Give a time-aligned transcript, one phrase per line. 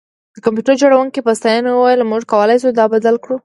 [0.35, 3.35] د کمپیوټر جوړونکي په ستاینه وویل موږ کولی شو دا بدل کړو